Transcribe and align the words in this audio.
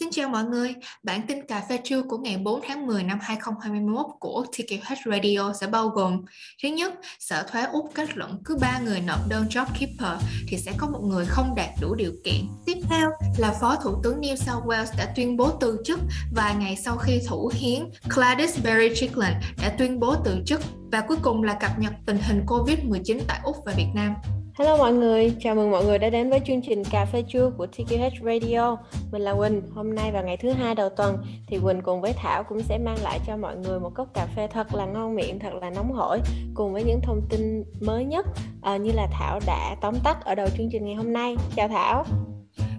Xin 0.00 0.08
chào 0.10 0.28
mọi 0.28 0.44
người, 0.44 0.74
bản 1.02 1.26
tin 1.26 1.46
cà 1.46 1.62
phê 1.68 1.78
trưa 1.84 2.02
của 2.02 2.18
ngày 2.18 2.36
4 2.36 2.60
tháng 2.68 2.86
10 2.86 3.02
năm 3.02 3.18
2021 3.22 4.06
của 4.20 4.44
TKH 4.52 5.10
Radio 5.10 5.52
sẽ 5.60 5.66
bao 5.66 5.88
gồm 5.88 6.24
Thứ 6.62 6.68
nhất, 6.68 6.94
Sở 7.18 7.42
Thuế 7.42 7.62
Úc 7.62 7.90
kết 7.94 8.16
luận 8.16 8.38
cứ 8.44 8.56
3 8.60 8.80
người 8.84 9.00
nộp 9.00 9.28
đơn 9.28 9.46
JobKeeper 9.50 10.18
thì 10.48 10.58
sẽ 10.58 10.72
có 10.78 10.86
một 10.86 11.00
người 11.02 11.26
không 11.26 11.54
đạt 11.54 11.68
đủ 11.80 11.94
điều 11.94 12.12
kiện. 12.24 12.48
Tiếp 12.66 12.78
theo 12.90 13.10
là 13.38 13.54
Phó 13.60 13.76
Thủ 13.76 14.00
tướng 14.02 14.20
New 14.20 14.36
South 14.36 14.64
Wales 14.64 14.98
đã 14.98 15.12
tuyên 15.16 15.36
bố 15.36 15.50
từ 15.60 15.78
chức 15.84 16.00
vài 16.34 16.54
ngày 16.54 16.76
sau 16.76 16.96
khi 16.96 17.20
thủ 17.28 17.52
hiến 17.54 17.88
Gladys 18.14 18.58
Berejiklian 18.58 19.32
đã 19.62 19.74
tuyên 19.78 20.00
bố 20.00 20.14
từ 20.24 20.42
chức 20.46 20.60
và 20.92 21.00
cuối 21.00 21.16
cùng 21.22 21.42
là 21.42 21.54
cập 21.60 21.78
nhật 21.78 21.92
tình 22.06 22.18
hình 22.18 22.44
COVID-19 22.46 23.20
tại 23.28 23.40
Úc 23.44 23.56
và 23.66 23.72
Việt 23.76 23.88
Nam. 23.94 24.14
Hello 24.58 24.76
mọi 24.76 24.92
người, 24.92 25.32
chào 25.40 25.54
mừng 25.54 25.70
mọi 25.70 25.84
người 25.84 25.98
đã 25.98 26.10
đến 26.10 26.30
với 26.30 26.40
chương 26.46 26.62
trình 26.62 26.82
Cà 26.90 27.04
phê 27.04 27.22
trưa 27.28 27.50
của 27.56 27.66
TKH 27.66 28.24
Radio. 28.24 28.76
Mình 29.12 29.22
là 29.22 29.34
Quỳnh, 29.34 29.62
hôm 29.74 29.94
nay 29.94 30.12
vào 30.12 30.24
ngày 30.24 30.36
thứ 30.36 30.50
hai 30.50 30.74
đầu 30.74 30.88
tuần 30.88 31.16
thì 31.46 31.58
Quỳnh 31.58 31.80
cùng 31.82 32.00
với 32.00 32.12
Thảo 32.12 32.44
cũng 32.44 32.62
sẽ 32.62 32.78
mang 32.78 32.96
lại 33.02 33.20
cho 33.26 33.36
mọi 33.36 33.56
người 33.56 33.80
một 33.80 33.90
cốc 33.94 34.08
cà 34.14 34.26
phê 34.36 34.46
thật 34.46 34.74
là 34.74 34.86
ngon 34.86 35.14
miệng, 35.14 35.38
thật 35.38 35.54
là 35.60 35.70
nóng 35.70 35.92
hổi 35.92 36.20
cùng 36.54 36.72
với 36.72 36.84
những 36.84 37.00
thông 37.02 37.20
tin 37.30 37.64
mới 37.80 38.04
nhất 38.04 38.26
à, 38.62 38.76
như 38.76 38.90
là 38.94 39.08
Thảo 39.12 39.40
đã 39.46 39.76
tóm 39.80 39.94
tắt 40.04 40.24
ở 40.24 40.34
đầu 40.34 40.48
chương 40.56 40.68
trình 40.72 40.84
ngày 40.84 40.94
hôm 40.94 41.12
nay. 41.12 41.36
Chào 41.56 41.68
Thảo. 41.68 42.04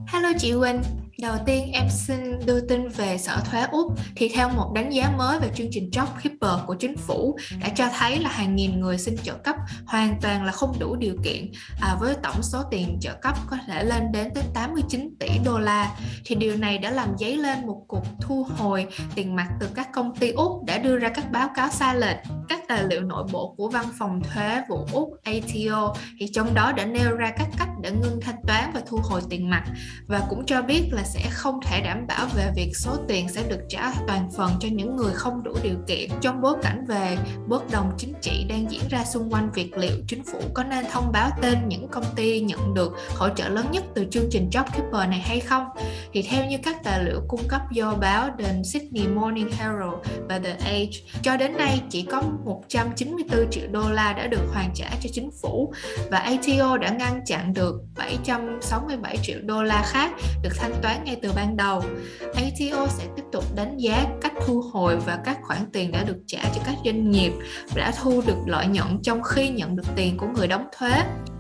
Hello 0.08 0.30
chị 0.38 0.54
Quỳnh, 0.60 0.82
Đầu 1.22 1.36
tiên 1.46 1.72
em 1.74 1.90
xin 1.90 2.46
đưa 2.46 2.60
tin 2.60 2.88
về 2.88 3.18
Sở 3.18 3.42
Thuế 3.52 3.62
Úc. 3.72 3.94
Thì 4.16 4.30
theo 4.30 4.50
một 4.50 4.72
đánh 4.76 4.94
giá 4.94 5.12
mới 5.18 5.40
về 5.40 5.50
chương 5.56 5.68
trình 5.72 5.90
JobKeeper 5.92 6.66
của 6.66 6.76
chính 6.76 6.98
phủ 6.98 7.38
đã 7.62 7.70
cho 7.76 7.90
thấy 7.98 8.20
là 8.20 8.30
hàng 8.30 8.56
nghìn 8.56 8.80
người 8.80 8.98
xin 8.98 9.18
trợ 9.24 9.34
cấp 9.34 9.56
hoàn 9.86 10.20
toàn 10.22 10.46
là 10.46 10.52
không 10.52 10.80
đủ 10.80 10.96
điều 10.96 11.16
kiện 11.24 11.52
à, 11.82 11.98
với 12.00 12.16
tổng 12.24 12.44
số 12.44 12.64
tiền 12.72 12.98
trợ 13.02 13.14
cấp 13.22 13.36
có 13.50 13.58
thể 13.68 13.84
lên 13.84 14.12
đến 14.12 14.28
tới 14.36 14.44
89 14.54 15.16
tỷ 15.20 15.30
đô 15.46 15.60
la 15.60 15.96
thì 16.28 16.36
điều 16.36 16.58
này 16.58 16.78
đã 16.78 16.92
làm 16.92 17.18
dấy 17.18 17.38
lên 17.38 17.68
một 17.68 17.82
cuộc 17.88 18.04
thu 18.22 18.48
hồi 18.58 18.88
tiền 19.16 19.36
mặt 19.36 19.48
từ 19.60 19.68
các 19.76 19.92
công 19.94 20.16
ty 20.16 20.32
Úc 20.32 20.64
đã 20.66 20.78
đưa 20.78 20.98
ra 20.98 21.10
các 21.10 21.32
báo 21.32 21.50
cáo 21.56 21.70
sai 21.70 21.96
lệch. 21.96 22.18
Các 22.50 22.60
tài 22.68 22.84
liệu 22.84 23.02
nội 23.02 23.28
bộ 23.32 23.54
của 23.58 23.70
văn 23.70 23.86
phòng 24.00 24.22
thuế 24.24 24.62
vụ 24.70 24.88
Úc 24.92 25.10
ATO 25.24 25.96
thì 26.20 26.28
trong 26.34 26.54
đó 26.54 26.72
đã 26.72 26.86
nêu 26.86 27.16
ra 27.16 27.32
các 27.38 27.48
cách 27.58 27.70
để 27.82 27.92
ngưng 27.92 28.20
thanh 28.22 28.36
toán 28.48 28.72
và 28.74 28.82
thu 28.88 29.00
hồi 29.04 29.22
tiền 29.30 29.50
mặt 29.50 29.64
và 30.08 30.22
cũng 30.30 30.46
cho 30.46 30.62
biết 30.62 30.90
là 30.92 31.04
sẽ 31.04 31.30
không 31.32 31.60
thể 31.64 31.82
đảm 31.82 32.08
bảo 32.08 32.28
về 32.36 32.52
việc 32.56 32.72
số 32.76 32.98
tiền 33.08 33.30
sẽ 33.30 33.44
được 33.50 33.60
trả 33.70 33.92
toàn 34.08 34.30
phần 34.38 34.52
cho 34.60 34.68
những 34.72 34.96
người 34.96 35.14
không 35.14 35.44
đủ 35.44 35.54
điều 35.64 35.78
kiện. 35.88 36.10
Trong 36.22 36.42
bối 36.42 36.56
cảnh 36.64 36.86
về 36.88 37.18
bất 37.48 37.72
đồng 37.72 37.92
chính 37.98 38.14
trị 38.22 38.46
đang 38.50 38.72
diễn 38.72 38.82
ra 38.90 39.06
xung 39.06 39.34
quanh 39.34 39.52
việc 39.52 39.78
liệu 39.78 39.96
chính 40.08 40.24
phủ 40.24 40.40
có 40.54 40.64
nên 40.64 40.86
thông 40.92 41.12
báo 41.12 41.30
tên 41.42 41.58
những 41.68 41.88
công 41.88 42.06
ty 42.16 42.40
nhận 42.40 42.74
được 42.74 42.94
hỗ 43.16 43.30
trợ 43.30 43.50
lớn 43.50 43.66
nhất 43.72 43.84
từ 43.96 44.06
chương 44.12 44.28
trình 44.32 44.50
JobKeeper 44.52 45.10
này 45.10 45.20
hay 45.20 45.40
không 45.40 45.66
thì 46.14 46.17
theo 46.22 46.46
như 46.46 46.58
các 46.64 46.84
tài 46.84 47.04
liệu 47.04 47.22
cung 47.28 47.48
cấp 47.48 47.62
do 47.72 47.94
báo 47.94 48.30
The 48.40 48.54
Sydney 48.64 49.08
Morning 49.08 49.52
Herald 49.52 49.94
và 50.30 50.40
The 50.40 50.56
Age, 50.66 50.92
cho 51.22 51.38
đến 51.38 51.58
nay 51.58 51.82
chỉ 51.90 52.02
có 52.02 52.22
194 52.46 53.52
triệu 53.52 53.68
đô 53.72 53.90
la 53.90 54.14
đã 54.14 54.28
được 54.28 54.42
hoàn 54.54 54.72
trả 54.74 54.90
cho 55.02 55.10
chính 55.14 55.30
phủ 55.42 55.74
và 56.12 56.18
ATO 56.18 56.78
đã 56.78 56.90
ngăn 56.90 57.22
chặn 57.26 57.54
được 57.54 57.76
767 57.98 59.18
triệu 59.18 59.38
đô 59.44 59.64
la 59.64 59.84
khác 59.86 60.12
được 60.44 60.54
thanh 60.58 60.74
toán 60.82 61.04
ngay 61.04 61.20
từ 61.22 61.32
ban 61.36 61.58
đầu. 61.58 61.84
ATO 62.22 62.88
sẽ 62.88 63.04
tiếp 63.16 63.24
tục 63.32 63.44
đánh 63.56 63.78
giá 63.78 64.06
cách 64.22 64.34
thu 64.46 64.62
hồi 64.62 64.98
và 64.98 65.20
các 65.26 65.38
khoản 65.42 65.60
tiền 65.74 65.92
đã 65.92 66.04
được 66.04 66.18
trả 66.28 66.40
cho 66.56 66.62
các 66.66 66.76
doanh 66.86 67.12
nghiệp 67.12 67.32
đã 67.76 67.94
thu 68.02 68.22
được 68.28 68.38
lợi 68.46 68.68
nhuận 68.68 69.02
trong 69.04 69.24
khi 69.24 69.50
nhận 69.50 69.76
được 69.76 69.84
tiền 69.96 70.18
của 70.18 70.28
người 70.28 70.48
đóng 70.48 70.68
thuế. 70.78 70.92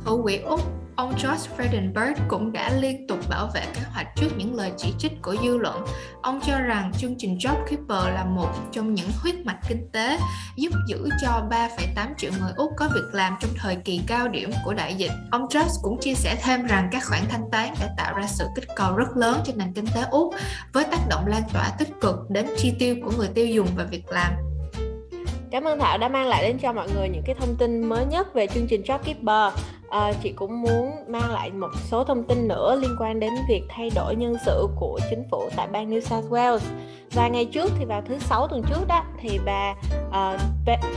Thủ 0.06 0.24
quỹ 0.24 0.38
Úc 0.38 0.62
Ông 0.98 1.14
George 1.24 1.50
Frydenberg 1.58 2.14
cũng 2.28 2.52
đã 2.52 2.72
liên 2.80 3.08
tục 3.08 3.20
bảo 3.30 3.50
vệ 3.54 3.62
kế 3.74 3.82
hoạch 3.94 4.08
trước 4.16 4.28
những 4.38 4.56
lời 4.56 4.72
chỉ 4.78 4.94
trích 5.00 5.12
của 5.22 5.36
dư 5.44 5.58
luận. 5.58 5.86
Ông 6.22 6.40
cho 6.48 6.60
rằng 6.60 6.92
chương 6.98 7.16
trình 7.18 7.38
JobKeeper 7.38 8.14
là 8.14 8.26
một 8.26 8.50
trong 8.72 8.96
những 8.96 9.10
huyết 9.22 9.36
mạch 9.46 9.60
kinh 9.70 9.90
tế 9.94 10.18
giúp 10.56 10.70
giữ 10.88 11.10
cho 11.22 11.48
3,8 11.50 12.14
triệu 12.18 12.32
người 12.40 12.52
Úc 12.56 12.72
có 12.78 12.90
việc 12.94 13.14
làm 13.14 13.36
trong 13.40 13.52
thời 13.56 13.76
kỳ 13.76 14.02
cao 14.08 14.28
điểm 14.28 14.52
của 14.66 14.74
đại 14.74 14.96
dịch. 14.96 15.12
Ông 15.32 15.48
George 15.54 15.72
cũng 15.82 16.00
chia 16.02 16.14
sẻ 16.14 16.36
thêm 16.44 16.66
rằng 16.66 16.90
các 16.92 17.04
khoản 17.06 17.22
thanh 17.30 17.52
toán 17.52 17.70
đã 17.80 17.90
tạo 17.98 18.18
ra 18.18 18.28
sự 18.28 18.46
kích 18.56 18.68
cầu 18.76 18.96
rất 18.96 19.18
lớn 19.18 19.42
cho 19.46 19.54
nền 19.56 19.74
kinh 19.74 19.88
tế 19.96 20.02
Úc 20.12 20.34
với 20.74 20.84
tác 20.84 21.00
động 21.10 21.28
lan 21.28 21.42
tỏa 21.54 21.72
tích 21.80 21.90
cực 22.02 22.16
đến 22.30 22.46
chi 22.58 22.74
tiêu 22.80 22.96
của 23.04 23.12
người 23.18 23.30
tiêu 23.36 23.48
dùng 23.48 23.68
và 23.76 23.84
việc 23.84 24.04
làm. 24.10 24.34
Cảm 25.52 25.64
ơn 25.64 25.80
Thảo 25.80 25.98
đã 25.98 26.08
mang 26.08 26.28
lại 26.28 26.44
đến 26.44 26.58
cho 26.58 26.74
mọi 26.74 26.88
người 26.96 27.10
những 27.10 27.24
cái 27.26 27.36
thông 27.40 27.56
tin 27.56 27.90
mới 27.90 28.06
nhất 28.06 28.34
về 28.34 28.48
chương 28.48 28.68
trình 28.68 28.82
JobKeeper 28.82 29.52
à, 29.90 30.14
chị 30.24 30.32
cũng 30.32 30.62
muốn 30.62 30.92
mang 31.08 31.32
lại 31.32 31.52
một 31.52 31.70
số 31.90 32.04
thông 32.04 32.24
tin 32.24 32.48
nữa 32.48 32.76
liên 32.82 32.96
quan 33.00 33.20
đến 33.20 33.34
việc 33.50 33.64
thay 33.70 33.90
đổi 33.96 34.16
nhân 34.16 34.36
sự 34.46 34.68
của 34.80 35.00
chính 35.10 35.24
phủ 35.32 35.50
tại 35.56 35.68
bang 35.68 35.90
New 35.90 36.00
South 36.00 36.26
Wales. 36.26 36.60
Và 37.12 37.28
ngày 37.28 37.46
trước 37.46 37.72
thì 37.80 37.86
vào 37.86 38.02
thứ 38.08 38.18
sáu 38.20 38.48
tuần 38.48 38.64
trước 38.70 38.88
đó 38.88 39.04
thì 39.20 39.40
bà 39.46 39.76
uh, 40.08 40.42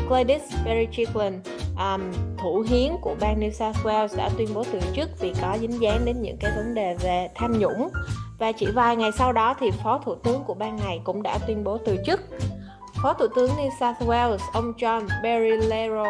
Gladys 0.09 0.43
Berejiklian 0.65 1.41
um, 1.79 2.13
thủ 2.43 2.65
hiến 2.69 2.93
của 3.03 3.15
bang 3.21 3.41
New 3.41 3.51
South 3.51 3.87
Wales 3.87 4.17
đã 4.17 4.31
tuyên 4.39 4.49
bố 4.55 4.65
từ 4.73 4.81
chức 4.95 5.21
vì 5.21 5.33
có 5.43 5.57
dính 5.61 5.81
dáng 5.81 6.05
đến 6.05 6.23
những 6.23 6.37
cái 6.37 6.51
vấn 6.57 6.75
đề 6.75 6.95
về 6.95 7.29
tham 7.35 7.59
nhũng. 7.59 7.89
Và 8.39 8.53
chỉ 8.53 8.67
vài 8.67 8.97
ngày 8.97 9.11
sau 9.19 9.33
đó 9.33 9.55
thì 9.61 9.71
phó 9.71 9.99
thủ 10.05 10.15
tướng 10.15 10.45
của 10.45 10.55
bang 10.55 10.81
này 10.85 11.01
cũng 11.05 11.23
đã 11.23 11.39
tuyên 11.47 11.65
bố 11.65 11.79
từ 11.79 11.97
chức. 12.07 12.21
Phó 13.03 13.13
Thủ 13.13 13.27
tướng 13.37 13.51
New 13.51 13.71
South 13.81 14.09
Wales, 14.09 14.39
ông 14.53 14.73
John 14.73 15.09
Barilaro 15.23 16.05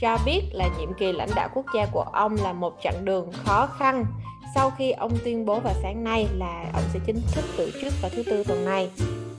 cho 0.00 0.18
biết 0.26 0.42
là 0.52 0.68
nhiệm 0.78 0.94
kỳ 0.94 1.12
lãnh 1.12 1.30
đạo 1.36 1.48
quốc 1.54 1.66
gia 1.74 1.86
của 1.86 2.04
ông 2.12 2.36
là 2.42 2.52
một 2.52 2.74
chặng 2.82 3.04
đường 3.04 3.32
khó 3.32 3.66
khăn 3.66 4.06
sau 4.54 4.70
khi 4.70 4.90
ông 4.90 5.12
tuyên 5.24 5.46
bố 5.46 5.60
vào 5.60 5.74
sáng 5.82 6.04
nay 6.04 6.28
là 6.34 6.64
ông 6.72 6.82
sẽ 6.92 7.00
chính 7.06 7.20
thức 7.34 7.44
từ 7.56 7.72
chức 7.80 7.92
vào 8.02 8.10
thứ 8.14 8.22
tư 8.22 8.44
tuần 8.44 8.64
này 8.64 8.90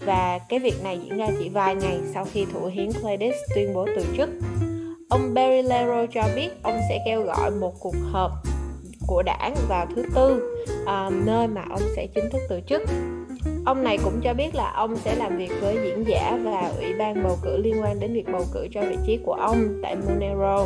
và 0.05 0.39
cái 0.49 0.59
việc 0.59 0.83
này 0.83 0.99
diễn 1.03 1.17
ra 1.17 1.27
chỉ 1.39 1.49
vài 1.49 1.75
ngày 1.75 1.99
sau 2.13 2.25
khi 2.31 2.45
thủ 2.53 2.66
hiến 2.66 2.89
Cledis 2.91 3.35
tuyên 3.55 3.73
bố 3.73 3.88
từ 3.95 4.05
chức. 4.17 4.29
Ông 5.09 5.33
Barry 5.33 5.61
Lero 5.61 6.05
cho 6.13 6.23
biết 6.35 6.49
ông 6.63 6.79
sẽ 6.89 6.99
kêu 7.05 7.22
gọi 7.22 7.51
một 7.51 7.73
cuộc 7.79 7.95
họp 8.11 8.31
của 9.07 9.23
đảng 9.23 9.55
vào 9.67 9.85
thứ 9.95 10.03
tư 10.16 10.55
uh, 10.83 11.13
nơi 11.25 11.47
mà 11.47 11.61
ông 11.69 11.81
sẽ 11.95 12.07
chính 12.16 12.29
thức 12.29 12.41
từ 12.49 12.61
chức 12.67 12.81
Ông 13.66 13.84
này 13.84 13.98
cũng 14.03 14.22
cho 14.24 14.34
biết 14.34 14.56
là 14.56 14.72
ông 14.76 14.96
sẽ 14.96 15.16
làm 15.16 15.38
việc 15.38 15.52
với 15.62 15.78
diễn 15.84 16.08
giả 16.08 16.38
và 16.44 16.72
ủy 16.78 16.94
ban 16.94 17.24
bầu 17.24 17.38
cử 17.42 17.58
liên 17.58 17.81
quan 17.81 18.00
đến 18.00 18.14
việc 18.14 18.26
bầu 18.31 18.46
cử 18.53 18.68
cho 18.72 18.81
vị 18.81 18.98
trí 19.06 19.20
của 19.26 19.34
ông 19.34 19.80
tại 19.84 19.96
Monero. 19.96 20.66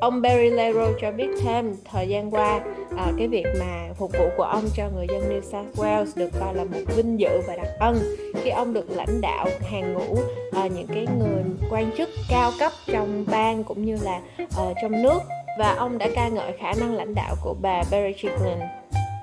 Ông 0.00 0.22
Barry 0.22 0.50
Lero 0.50 0.86
cho 1.00 1.12
biết 1.12 1.28
thêm 1.42 1.74
thời 1.90 2.08
gian 2.08 2.30
qua 2.30 2.60
à, 2.96 3.12
cái 3.18 3.28
việc 3.28 3.46
mà 3.60 3.88
phục 3.98 4.12
vụ 4.18 4.28
của 4.36 4.42
ông 4.42 4.64
cho 4.76 4.88
người 4.94 5.06
dân 5.08 5.22
New 5.30 5.40
South 5.40 5.76
Wales 5.76 6.06
được 6.16 6.30
coi 6.40 6.54
là 6.54 6.64
một 6.64 6.78
vinh 6.96 7.20
dự 7.20 7.40
và 7.46 7.56
đặc 7.56 7.68
ân 7.78 7.98
khi 8.34 8.50
ông 8.50 8.72
được 8.72 8.90
lãnh 8.90 9.20
đạo 9.20 9.46
hàng 9.70 9.94
ngũ 9.94 10.16
à, 10.52 10.66
những 10.66 10.86
cái 10.86 11.06
người 11.18 11.42
quan 11.70 11.90
chức 11.96 12.08
cao 12.28 12.52
cấp 12.58 12.72
trong 12.86 13.24
bang 13.30 13.64
cũng 13.64 13.84
như 13.84 13.98
là 14.02 14.20
à, 14.36 14.64
trong 14.82 15.02
nước 15.02 15.18
và 15.58 15.74
ông 15.74 15.98
đã 15.98 16.08
ca 16.14 16.28
ngợi 16.28 16.52
khả 16.52 16.72
năng 16.80 16.94
lãnh 16.94 17.14
đạo 17.14 17.34
của 17.42 17.54
bà 17.62 17.82
Barry 17.90 18.12
Chicklin 18.16 18.58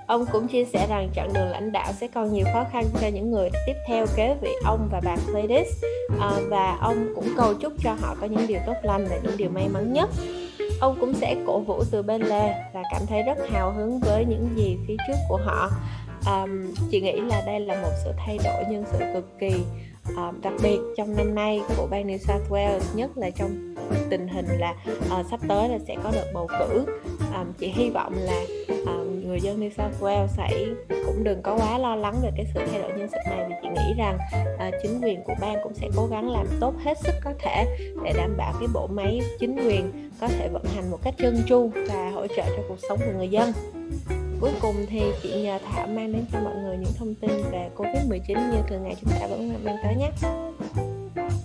Ông 0.07 0.25
cũng 0.31 0.47
chia 0.47 0.65
sẻ 0.65 0.87
rằng 0.89 1.09
chặng 1.15 1.33
đường 1.33 1.49
lãnh 1.49 1.71
đạo 1.71 1.93
sẽ 1.93 2.07
còn 2.07 2.33
nhiều 2.33 2.45
khó 2.53 2.65
khăn 2.71 2.85
cho 3.01 3.07
những 3.07 3.31
người 3.31 3.49
tiếp 3.65 3.73
theo 3.87 4.05
kế 4.15 4.35
vị 4.41 4.51
ông 4.65 4.89
và 4.91 5.01
bà 5.05 5.15
Gladys 5.27 5.83
à, 6.19 6.31
và 6.49 6.77
ông 6.81 7.07
cũng 7.15 7.27
cầu 7.37 7.53
chúc 7.53 7.73
cho 7.83 7.93
họ 8.01 8.15
có 8.21 8.27
những 8.27 8.47
điều 8.47 8.59
tốt 8.65 8.75
lành 8.83 9.07
và 9.09 9.17
những 9.23 9.37
điều 9.37 9.49
may 9.49 9.67
mắn 9.67 9.93
nhất. 9.93 10.09
Ông 10.81 10.97
cũng 10.99 11.13
sẽ 11.13 11.35
cổ 11.47 11.59
vũ 11.59 11.83
từ 11.91 12.01
bên 12.01 12.21
lề 12.21 12.53
và 12.73 12.83
cảm 12.91 13.01
thấy 13.07 13.23
rất 13.23 13.37
hào 13.49 13.71
hứng 13.71 13.99
với 13.99 14.25
những 14.25 14.49
gì 14.55 14.77
phía 14.87 14.95
trước 15.07 15.17
của 15.29 15.37
họ. 15.45 15.69
À, 16.25 16.45
chị 16.91 17.01
nghĩ 17.01 17.21
là 17.21 17.43
đây 17.45 17.59
là 17.59 17.81
một 17.81 17.91
sự 18.03 18.11
thay 18.25 18.39
đổi 18.43 18.63
nhân 18.69 18.83
sự 18.91 18.99
cực 19.13 19.25
kỳ 19.39 19.51
à, 20.17 20.31
đặc 20.41 20.53
biệt 20.63 20.77
trong 20.97 21.15
năm 21.17 21.35
nay 21.35 21.61
của 21.77 21.87
bang 21.91 22.07
New 22.07 22.17
South 22.17 22.51
Wales 22.51 22.79
nhất 22.95 23.17
là 23.17 23.29
trong 23.29 23.75
tình 24.09 24.27
hình 24.27 24.45
là 24.59 24.75
à, 25.09 25.23
sắp 25.29 25.39
tới 25.47 25.69
là 25.69 25.77
sẽ 25.87 25.95
có 26.03 26.11
đợt 26.15 26.31
bầu 26.33 26.47
cử 26.59 26.85
um, 27.35 27.53
chị 27.59 27.67
hy 27.67 27.89
vọng 27.89 28.13
là 28.15 28.41
um, 28.85 29.27
người 29.27 29.39
dân 29.41 29.59
New 29.59 29.69
South 29.69 30.03
Wales 30.03 30.27
sẽ 30.27 30.65
cũng 31.05 31.23
đừng 31.23 31.41
có 31.41 31.57
quá 31.57 31.77
lo 31.77 31.95
lắng 31.95 32.15
về 32.23 32.29
cái 32.35 32.45
sự 32.53 32.59
thay 32.71 32.81
đổi 32.81 32.91
nhân 32.97 33.07
sự 33.11 33.17
này 33.29 33.45
vì 33.49 33.55
chị 33.61 33.67
nghĩ 33.67 33.93
rằng 33.97 34.17
uh, 34.67 34.73
chính 34.83 35.01
quyền 35.01 35.23
của 35.23 35.33
bang 35.41 35.57
cũng 35.63 35.73
sẽ 35.73 35.89
cố 35.95 36.07
gắng 36.11 36.29
làm 36.31 36.47
tốt 36.59 36.73
hết 36.83 36.97
sức 36.97 37.13
có 37.23 37.33
thể 37.39 37.65
để 38.03 38.13
đảm 38.17 38.37
bảo 38.37 38.53
cái 38.59 38.67
bộ 38.73 38.87
máy 38.87 39.19
chính 39.39 39.55
quyền 39.55 40.09
có 40.21 40.27
thể 40.27 40.49
vận 40.49 40.63
hành 40.75 40.91
một 40.91 40.99
cách 41.03 41.13
trơn 41.17 41.43
tru 41.47 41.69
và 41.87 42.11
hỗ 42.13 42.27
trợ 42.27 42.43
cho 42.57 42.63
cuộc 42.67 42.79
sống 42.89 42.99
của 43.05 43.11
người 43.17 43.27
dân 43.27 43.51
cuối 44.43 44.51
cùng 44.61 44.75
thì 44.89 45.01
chị 45.21 45.41
nhờ 45.41 45.59
Thảo 45.65 45.87
mang 45.87 46.13
đến 46.13 46.25
cho 46.31 46.39
mọi 46.39 46.55
người 46.55 46.77
những 46.77 46.93
thông 46.97 47.15
tin 47.15 47.31
về 47.51 47.69
Covid-19 47.77 48.51
như 48.51 48.57
thường 48.67 48.83
ngày 48.83 48.95
chúng 49.01 49.11
ta 49.19 49.27
vẫn 49.27 49.53
mang 49.63 49.77
tới 49.83 49.95
nhé. 49.95 50.09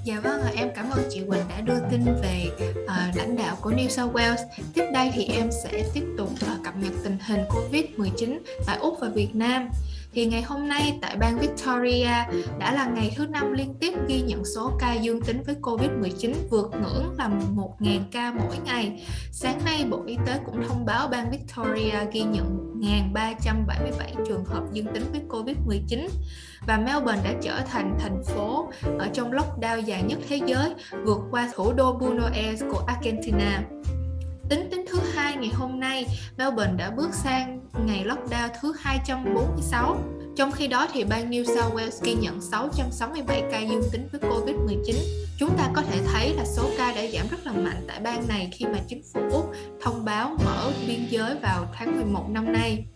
Dạ 0.05 0.21
vâng, 0.21 0.41
em 0.57 0.69
cảm 0.75 0.91
ơn 0.91 1.03
chị 1.11 1.23
Quỳnh 1.29 1.49
đã 1.49 1.61
đưa 1.61 1.79
tin 1.91 2.05
về 2.23 2.51
uh, 2.85 3.17
lãnh 3.17 3.37
đạo 3.37 3.57
của 3.61 3.71
New 3.71 3.89
South 3.89 4.15
Wales. 4.15 4.47
Tiếp 4.75 4.85
đây 4.93 5.11
thì 5.15 5.25
em 5.25 5.51
sẽ 5.65 5.85
tiếp 5.95 6.05
tục 6.19 6.31
uh, 6.33 6.65
cập 6.65 6.77
nhật 6.77 6.93
tình 7.05 7.17
hình 7.27 7.41
Covid-19 7.49 8.39
tại 8.67 8.79
Úc 8.81 9.01
và 9.01 9.09
Việt 9.09 9.35
Nam 9.35 9.69
thì 10.19 10.27
ngày 10.27 10.43
hôm 10.43 10.69
nay 10.69 10.99
tại 11.03 11.17
bang 11.17 11.39
Victoria 11.39 12.11
đã 12.59 12.73
là 12.73 12.87
ngày 12.87 13.13
thứ 13.17 13.27
năm 13.27 13.53
liên 13.53 13.75
tiếp 13.81 13.93
ghi 14.09 14.21
nhận 14.21 14.45
số 14.45 14.73
ca 14.79 14.95
dương 14.95 15.21
tính 15.21 15.43
với 15.47 15.57
Covid-19 15.63 16.33
vượt 16.51 16.71
ngưỡng 16.73 17.15
là 17.19 17.31
1.000 17.57 18.01
ca 18.13 18.33
mỗi 18.33 18.57
ngày. 18.65 19.07
Sáng 19.33 19.61
nay, 19.65 19.85
Bộ 19.91 20.03
Y 20.07 20.17
tế 20.27 20.41
cũng 20.47 20.63
thông 20.69 20.85
báo 20.87 21.09
bang 21.09 21.31
Victoria 21.31 21.95
ghi 22.13 22.23
nhận 22.23 22.79
1.377 23.15 24.25
trường 24.29 24.45
hợp 24.45 24.63
dương 24.73 24.87
tính 24.95 25.05
với 25.13 25.21
Covid-19 25.29 26.09
và 26.67 26.77
Melbourne 26.77 27.23
đã 27.25 27.35
trở 27.43 27.61
thành 27.61 27.97
thành 28.01 28.23
phố 28.25 28.71
ở 28.99 29.09
trong 29.13 29.33
lockdown 29.33 29.81
dài 29.81 30.03
nhất 30.03 30.19
thế 30.29 30.41
giới, 30.47 30.75
vượt 31.05 31.21
qua 31.31 31.51
thủ 31.55 31.73
đô 31.73 31.93
Buenos 31.93 32.33
Aires 32.33 32.63
của 32.71 32.83
Argentina. 32.87 33.63
Tính 34.49 34.71
đến 34.71 34.81
thứ 34.89 35.01
hai 35.15 35.37
ngày 35.37 35.51
hôm 35.55 35.81
nay, 35.81 36.07
Melbourne 36.37 36.75
đã 36.77 36.91
bước 36.91 37.15
sang 37.15 37.61
ngày 37.87 38.05
lockdown 38.05 38.49
thứ 38.61 38.75
246. 38.79 39.99
Trong 40.37 40.53
khi 40.53 40.67
đó 40.67 40.87
thì 40.93 41.05
bang 41.05 41.31
New 41.31 41.45
South 41.45 41.75
Wales 41.75 42.03
ghi 42.03 42.15
nhận 42.15 42.41
667 42.41 43.43
ca 43.53 43.61
dương 43.61 43.83
tính 43.93 44.09
với 44.13 44.21
Covid-19. 44.21 44.95
Chúng 45.39 45.57
ta 45.59 45.71
có 45.75 45.83
thể 45.83 46.01
thấy 46.13 46.35
là 46.35 46.45
số 46.45 46.71
ca 46.79 46.95
đã 46.95 47.03
giảm 47.13 47.27
rất 47.31 47.47
là 47.47 47.53
mạnh 47.53 47.85
tại 47.89 48.01
bang 48.01 48.29
này 48.29 48.51
khi 48.53 48.65
mà 48.65 48.79
chính 48.89 49.03
phủ 49.13 49.21
Úc 49.33 49.53
thông 49.83 50.05
báo 50.05 50.37
mở 50.45 50.73
biên 50.87 51.07
giới 51.11 51.35
vào 51.43 51.67
tháng 51.75 51.97
11 51.97 52.31
năm 52.31 52.53
nay. 52.53 52.87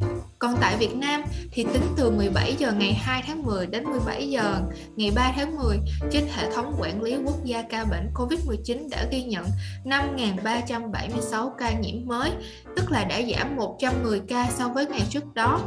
Còn 0.43 0.57
tại 0.61 0.77
Việt 0.77 0.97
Nam 0.97 1.23
thì 1.53 1.67
tính 1.73 1.83
từ 1.97 2.11
17 2.11 2.55
giờ 2.59 2.73
ngày 2.73 2.95
2 2.95 3.23
tháng 3.27 3.43
10 3.43 3.67
đến 3.67 3.85
17 3.85 4.31
giờ 4.31 4.61
ngày 4.97 5.11
3 5.17 5.33
tháng 5.37 5.57
10 5.57 5.79
trên 6.11 6.25
hệ 6.37 6.51
thống 6.51 6.75
quản 6.79 7.03
lý 7.03 7.17
quốc 7.25 7.45
gia 7.45 7.63
ca 7.63 7.85
bệnh 7.85 8.11
COVID-19 8.15 8.89
đã 8.91 9.07
ghi 9.11 9.23
nhận 9.23 9.47
5.376 9.85 11.51
ca 11.59 11.73
nhiễm 11.73 12.07
mới, 12.07 12.31
tức 12.77 12.91
là 12.91 13.05
đã 13.05 13.21
giảm 13.23 13.57
110 13.57 14.21
ca 14.29 14.49
so 14.51 14.69
với 14.69 14.87
ngày 14.87 15.03
trước 15.11 15.35
đó. 15.35 15.61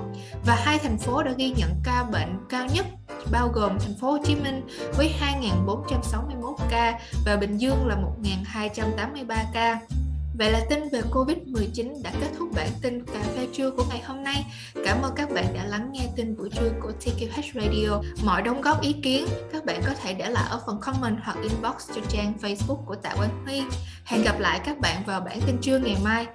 Và 0.45 0.55
hai 0.55 0.79
thành 0.79 0.97
phố 0.97 1.23
đã 1.23 1.31
ghi 1.37 1.53
nhận 1.57 1.69
ca 1.83 2.03
bệnh 2.11 2.37
cao 2.49 2.67
nhất 2.73 2.85
bao 3.31 3.51
gồm 3.53 3.79
thành 3.79 3.95
phố 4.01 4.11
Hồ 4.11 4.17
Chí 4.25 4.35
Minh 4.35 4.61
với 4.97 5.13
2.461 5.41 6.55
ca 6.69 6.99
và 7.25 7.35
Bình 7.35 7.57
Dương 7.57 7.87
là 7.87 7.97
1.283 8.23 9.25
ca. 9.53 9.79
Vậy 10.37 10.51
là 10.51 10.61
tin 10.69 10.89
về 10.91 11.01
Covid-19 11.11 12.03
đã 12.03 12.11
kết 12.21 12.29
thúc 12.37 12.49
bản 12.55 12.67
tin 12.81 13.05
cà 13.05 13.19
phê 13.35 13.47
trưa 13.53 13.71
của 13.71 13.83
ngày 13.89 14.01
hôm 14.05 14.23
nay. 14.23 14.45
Cảm 14.85 15.01
ơn 15.01 15.13
các 15.15 15.29
bạn 15.33 15.45
đã 15.53 15.65
lắng 15.65 15.89
nghe 15.91 16.07
tin 16.15 16.37
buổi 16.37 16.49
trưa 16.49 16.71
của 16.81 16.91
TQH 16.99 17.61
Radio. 17.61 18.01
Mọi 18.25 18.41
đóng 18.41 18.61
góp 18.61 18.81
ý 18.81 18.93
kiến, 18.93 19.25
các 19.53 19.65
bạn 19.65 19.81
có 19.85 19.93
thể 20.03 20.13
để 20.13 20.29
lại 20.29 20.45
ở 20.49 20.61
phần 20.65 20.79
comment 20.81 21.17
hoặc 21.23 21.37
inbox 21.41 21.89
cho 21.95 22.01
trang 22.09 22.33
Facebook 22.41 22.85
của 22.85 22.95
Tạ 22.95 23.13
Quang 23.17 23.45
Huy. 23.45 23.61
Hẹn 24.05 24.23
gặp 24.23 24.39
lại 24.39 24.59
các 24.65 24.79
bạn 24.79 25.03
vào 25.05 25.21
bản 25.21 25.39
tin 25.45 25.57
trưa 25.61 25.79
ngày 25.79 25.97
mai. 26.03 26.25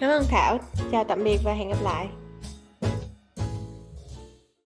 Cảm 0.00 0.10
ơn 0.10 0.24
Thảo. 0.28 0.58
Chào 0.92 1.04
tạm 1.04 1.24
biệt 1.24 1.38
và 1.44 1.52
hẹn 1.52 1.68
gặp 1.68 1.82
lại. 1.82 2.08